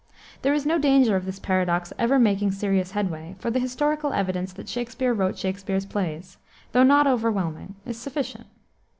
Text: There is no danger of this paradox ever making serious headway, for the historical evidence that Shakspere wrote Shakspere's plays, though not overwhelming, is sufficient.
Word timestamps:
There 0.41 0.55
is 0.55 0.65
no 0.65 0.79
danger 0.79 1.15
of 1.15 1.25
this 1.27 1.37
paradox 1.37 1.93
ever 1.99 2.17
making 2.17 2.53
serious 2.53 2.89
headway, 2.93 3.35
for 3.37 3.51
the 3.51 3.59
historical 3.59 4.13
evidence 4.13 4.51
that 4.53 4.67
Shakspere 4.67 5.13
wrote 5.13 5.37
Shakspere's 5.37 5.85
plays, 5.85 6.39
though 6.71 6.81
not 6.81 7.05
overwhelming, 7.05 7.75
is 7.85 7.99
sufficient. 7.99 8.47